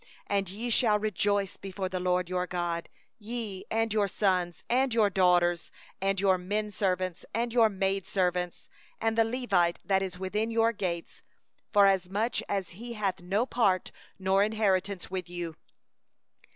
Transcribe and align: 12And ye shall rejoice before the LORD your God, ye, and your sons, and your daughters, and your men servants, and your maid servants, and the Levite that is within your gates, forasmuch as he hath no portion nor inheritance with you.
12And 0.31 0.49
ye 0.51 0.71
shall 0.71 0.97
rejoice 0.97 1.57
before 1.57 1.87
the 1.87 1.99
LORD 1.99 2.27
your 2.27 2.47
God, 2.47 2.89
ye, 3.19 3.65
and 3.69 3.93
your 3.93 4.07
sons, 4.07 4.63
and 4.67 4.95
your 4.95 5.11
daughters, 5.11 5.71
and 6.01 6.19
your 6.19 6.39
men 6.39 6.71
servants, 6.71 7.23
and 7.35 7.53
your 7.53 7.69
maid 7.69 8.07
servants, 8.07 8.67
and 8.99 9.15
the 9.15 9.23
Levite 9.23 9.77
that 9.85 10.01
is 10.01 10.17
within 10.17 10.49
your 10.49 10.71
gates, 10.71 11.21
forasmuch 11.71 12.41
as 12.49 12.69
he 12.69 12.93
hath 12.93 13.19
no 13.21 13.45
portion 13.45 13.93
nor 14.17 14.41
inheritance 14.43 15.11
with 15.11 15.29
you. 15.29 15.55